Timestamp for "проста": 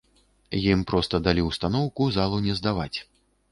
0.91-1.19